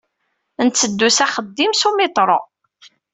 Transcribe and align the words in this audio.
Ntteddu 0.65 1.09
s 1.17 1.19
axeddim 1.25 1.71
s 1.75 1.81
umiṭru. 1.89 2.39